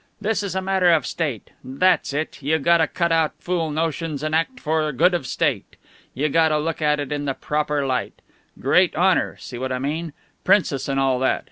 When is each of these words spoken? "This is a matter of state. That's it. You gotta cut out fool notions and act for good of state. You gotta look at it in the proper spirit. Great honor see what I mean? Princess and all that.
"This 0.19 0.41
is 0.41 0.55
a 0.55 0.63
matter 0.63 0.89
of 0.89 1.05
state. 1.05 1.51
That's 1.63 2.11
it. 2.11 2.41
You 2.41 2.57
gotta 2.57 2.87
cut 2.87 3.11
out 3.11 3.33
fool 3.37 3.69
notions 3.69 4.23
and 4.23 4.33
act 4.33 4.59
for 4.59 4.91
good 4.91 5.13
of 5.13 5.27
state. 5.27 5.75
You 6.15 6.27
gotta 6.27 6.57
look 6.57 6.81
at 6.81 6.99
it 6.99 7.11
in 7.11 7.25
the 7.25 7.35
proper 7.35 7.85
spirit. 7.85 8.23
Great 8.59 8.95
honor 8.95 9.37
see 9.37 9.59
what 9.59 9.71
I 9.71 9.77
mean? 9.77 10.13
Princess 10.43 10.87
and 10.89 10.99
all 10.99 11.19
that. 11.19 11.39